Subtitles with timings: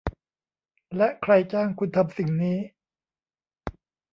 [0.97, 2.57] และใครจ้างคุณทำสิ่งนี้